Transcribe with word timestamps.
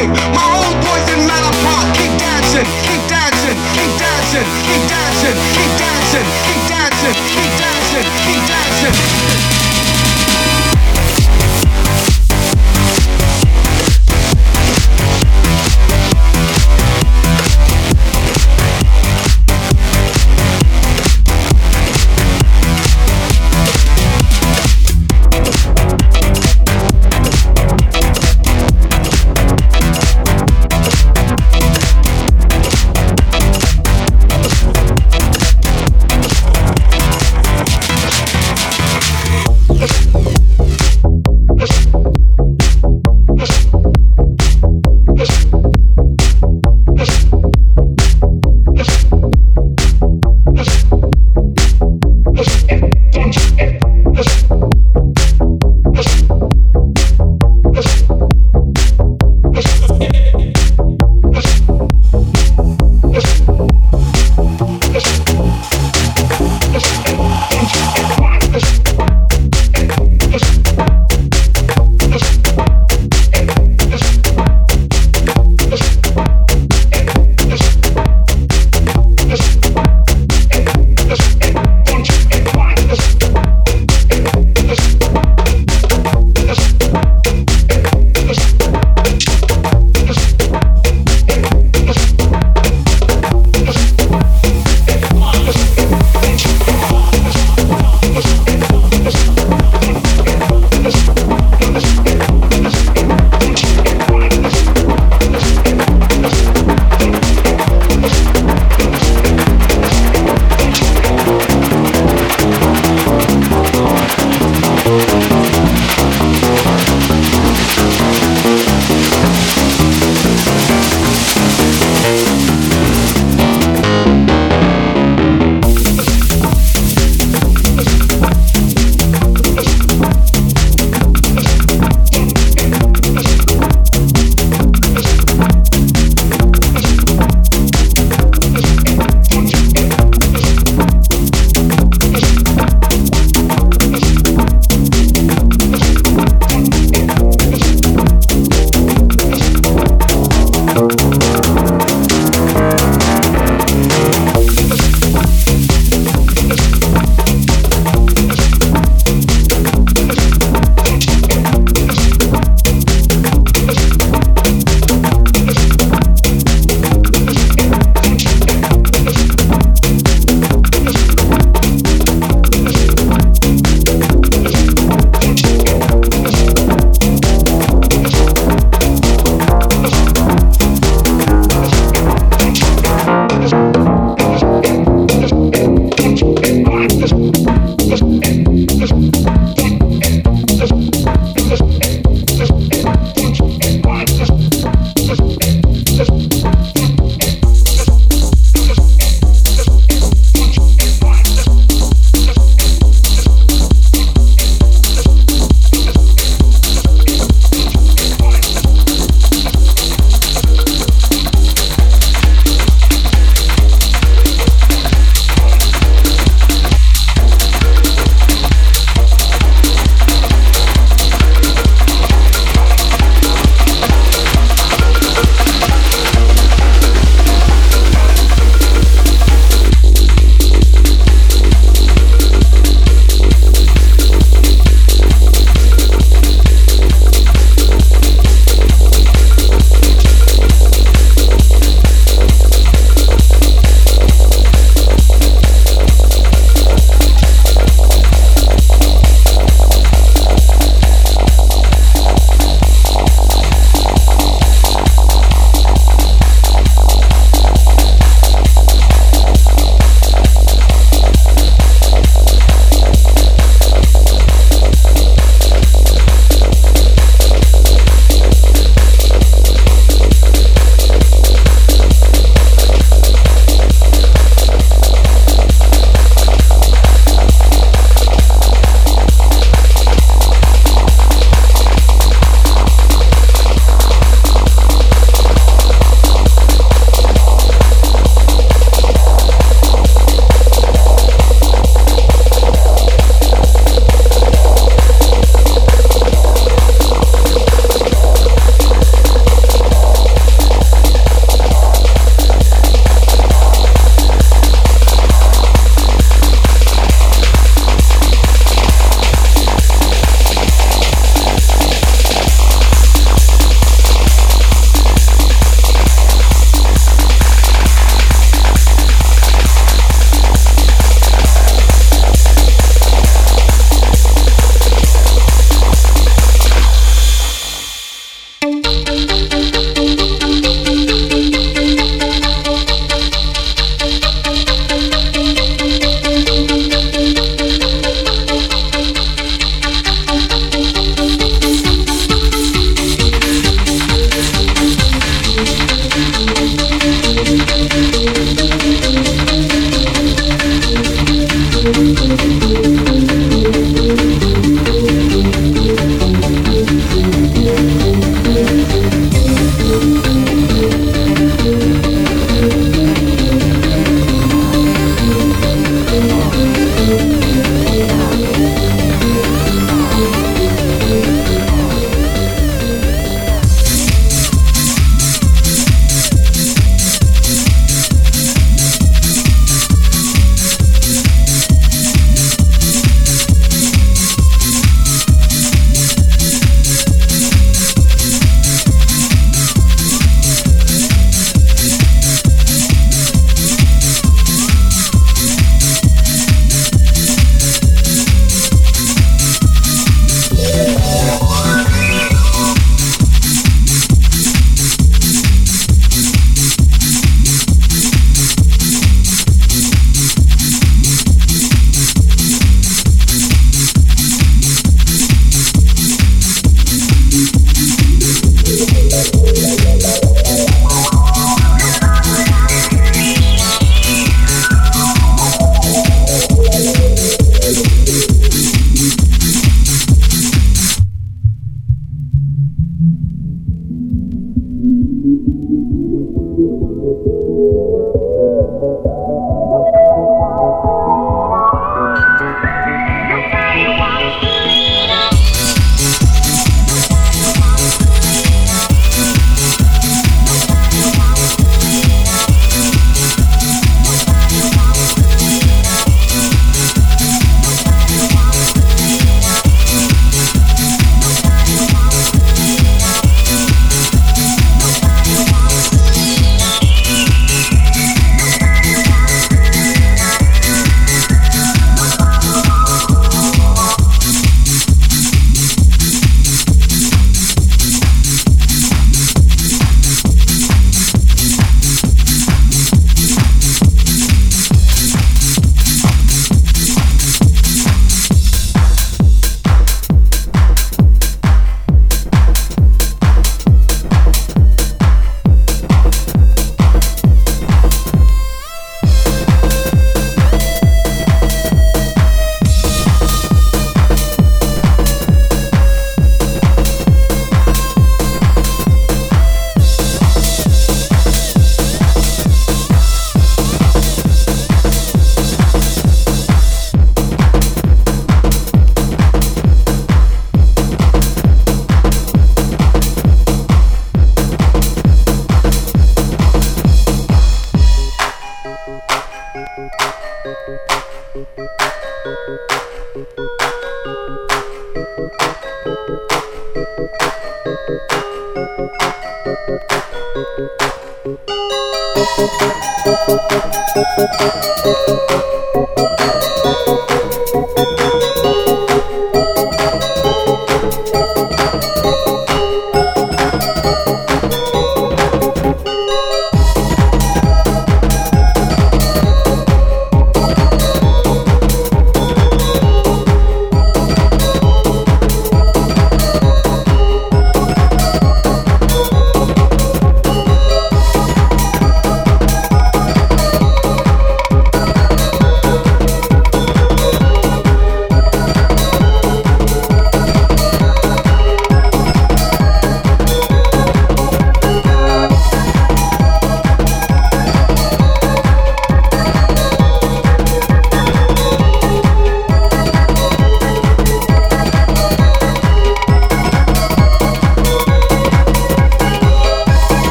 dancing. 0.00 0.32
My 0.34 0.44
old 0.56 0.76
boys 0.84 1.06
in 1.14 1.26
Manor 1.26 1.54
Park, 1.62 1.94
keep 1.96 2.12
dancing, 2.18 2.66
keep 2.86 3.02
dancing, 3.08 3.56
keep 3.74 3.92
dancing, 3.98 4.46
keep 4.66 4.82
dancing, 4.88 5.36
keep 5.52 5.72
dancing, 5.78 6.24
keep 6.46 6.68
dancing, 6.68 7.04
keep 7.04 7.10
dancing. 7.10 7.14
Keep 7.14 7.34
dancing. 7.34 7.49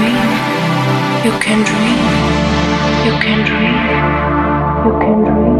dream, 0.00 0.30
you 1.24 1.32
can 1.44 1.60
dream, 1.68 2.00
you 3.06 3.12
can 3.24 3.38
dream, 3.48 3.76
you 4.84 4.92
can 5.02 5.18
dream, 5.28 5.56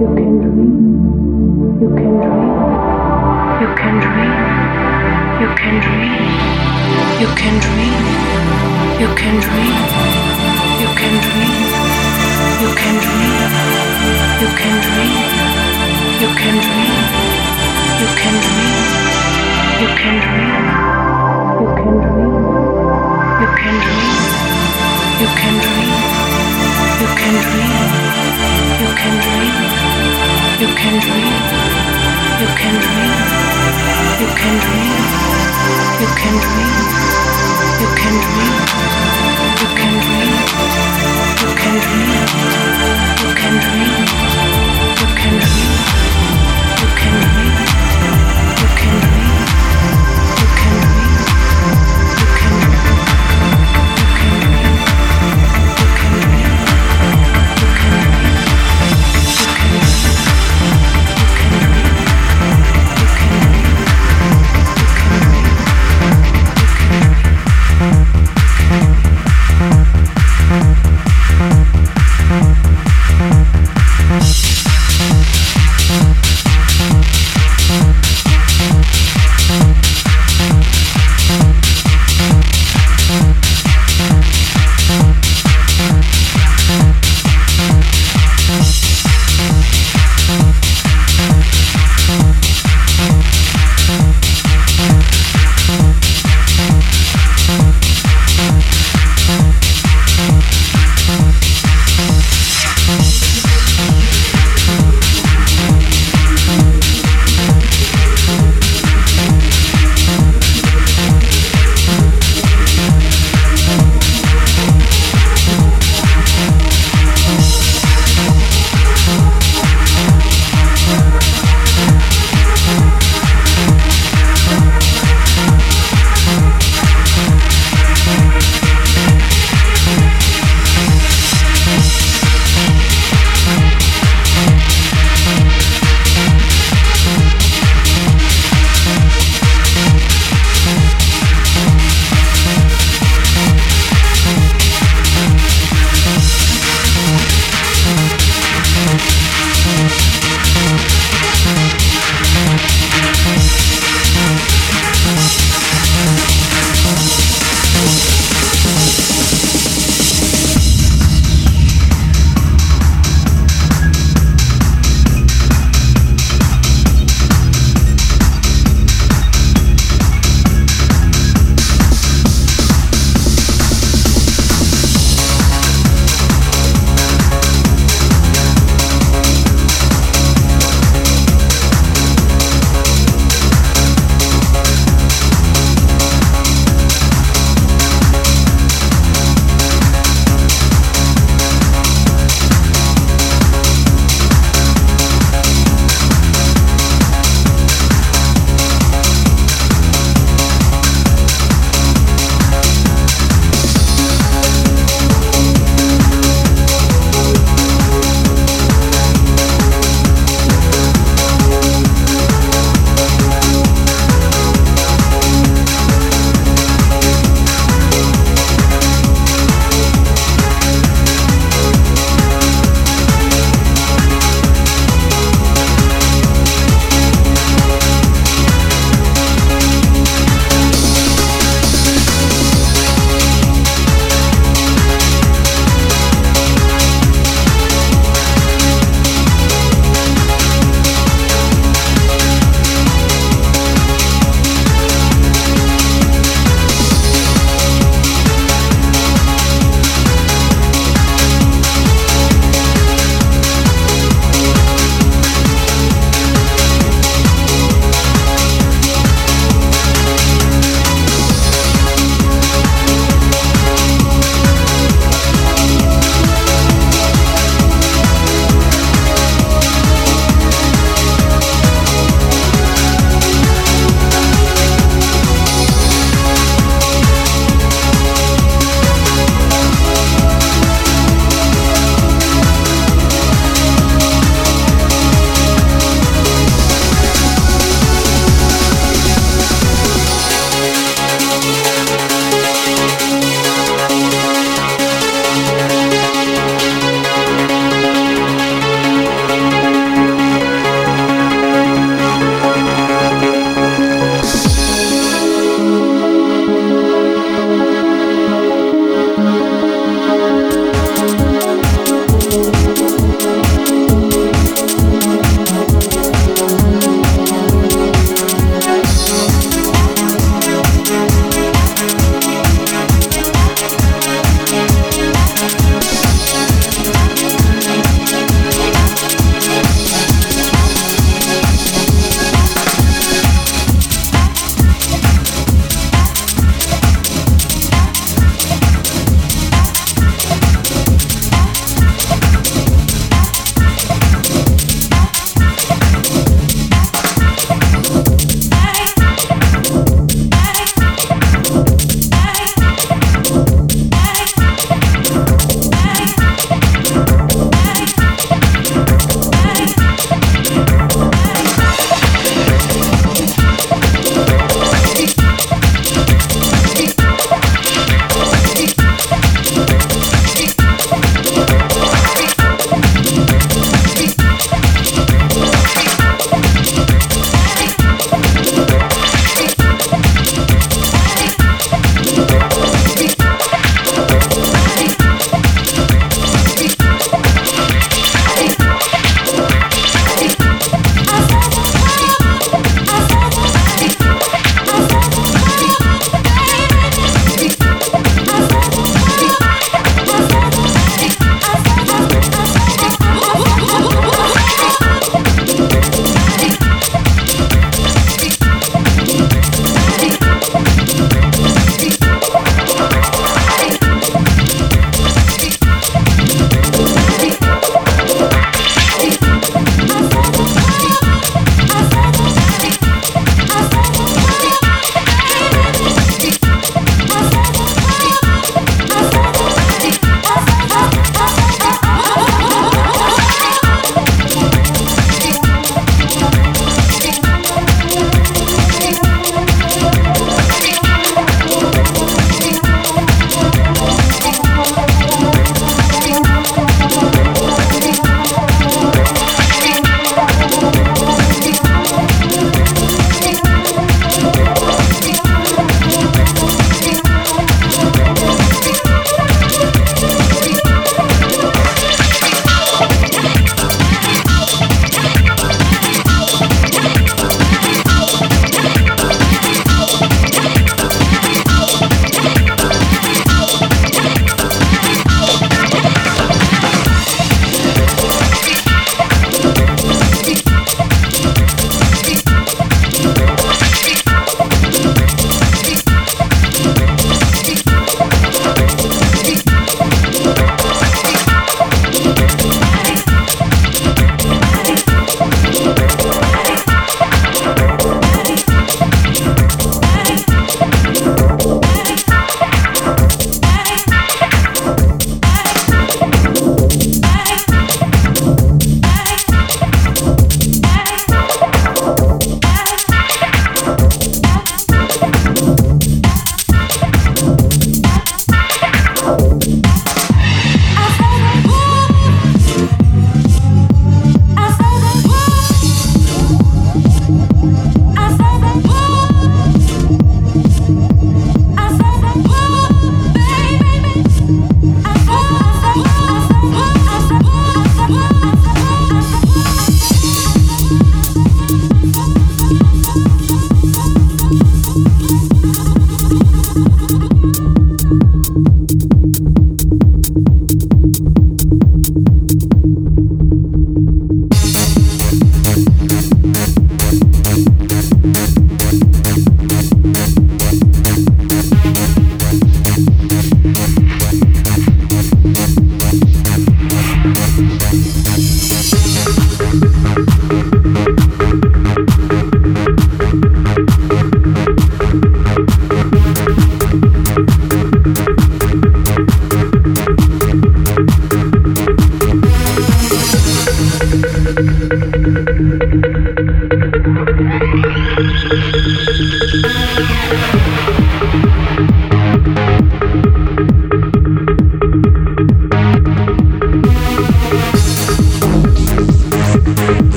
you 0.00 0.08
can 0.16 0.32
dream, 0.42 0.74
you 1.82 1.88
can 1.98 2.12
dream, 2.24 2.54
you 3.60 3.68
can 3.80 3.94
dream, 4.04 4.36
you 5.42 5.48
can 5.60 5.74
dream, 5.84 6.24
you 7.20 7.28
can 7.40 7.54
dream, 7.66 8.04
you 9.00 9.08
can 9.20 9.34
dream. 9.40 9.75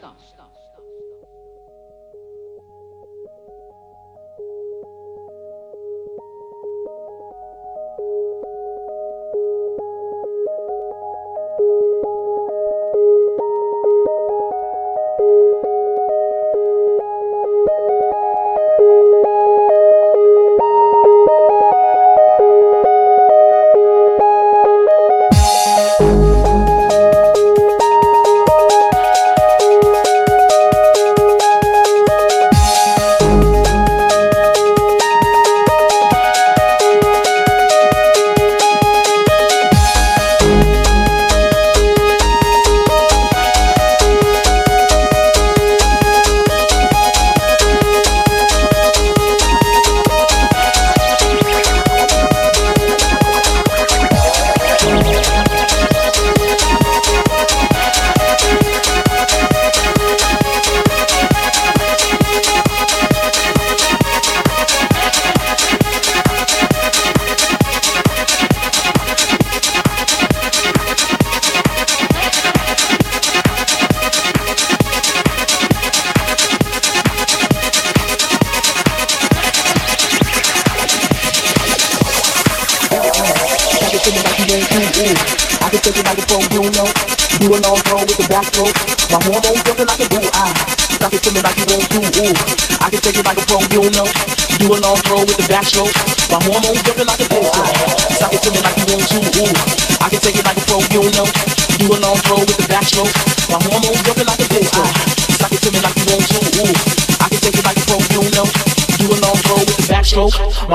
My 0.00 0.37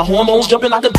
hormones 0.04 0.48
jumping 0.48 0.72
like 0.72 0.86
a. 0.86 0.93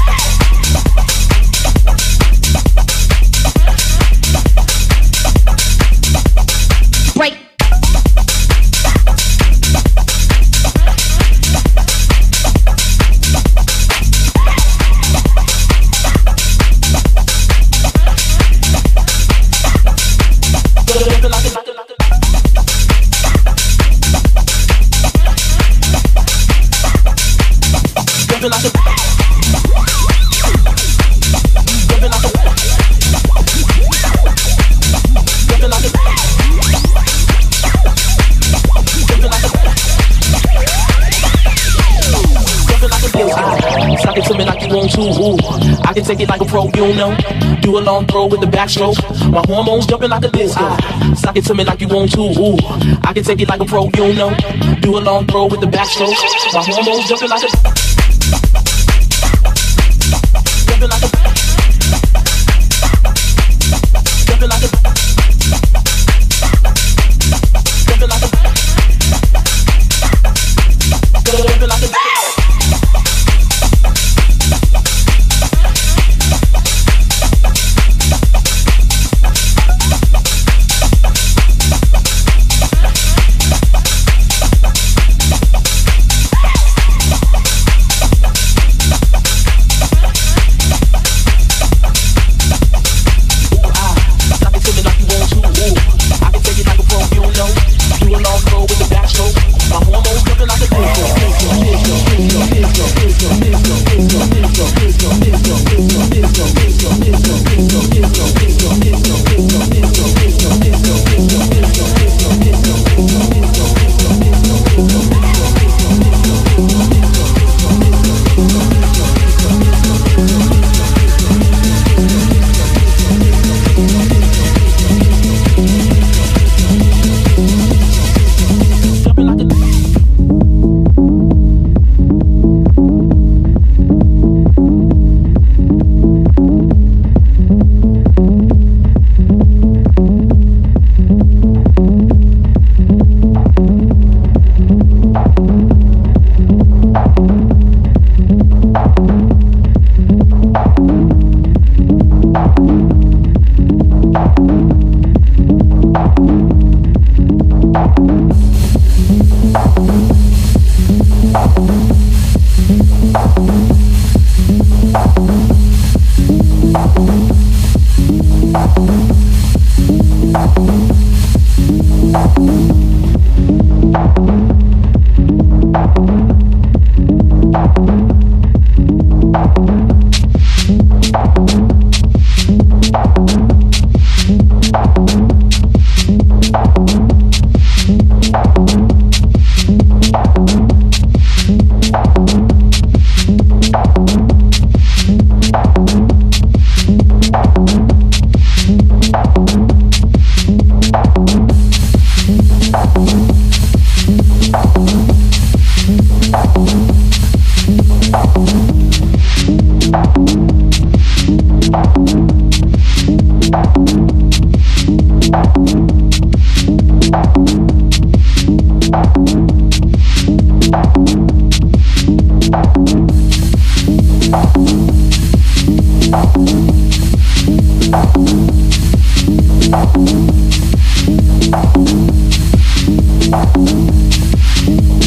Throw 48.25 48.31
with 48.31 48.41
the 48.41 48.57
backstroke. 48.57 48.97
My 49.31 49.43
hormones 49.45 49.85
jumping 49.85 50.09
like 50.09 50.25
a 50.25 50.31
disco. 50.31 50.65
Suck 51.15 51.37
it 51.37 51.45
to 51.45 51.55
me 51.55 51.63
like 51.63 51.83
you 51.83 51.89
want 51.89 52.11
to. 52.13 52.21
Ooh, 52.21 52.57
I 53.03 53.13
can 53.13 53.23
take 53.23 53.39
it 53.43 53.49
like 53.51 53.61
a 53.61 53.67
pro, 53.67 53.91
you 53.97 54.15
know. 54.15 54.35
Do 54.81 54.97
a 54.97 55.01
long 55.01 55.27
throw 55.27 55.45
with 55.45 55.61
the 55.61 55.67
backstroke. 55.67 56.17
My 56.55 56.65
hormones 56.65 57.07
jumping 57.07 57.29
like 57.29 57.43
a 57.43 57.74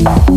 Thank 0.08 0.37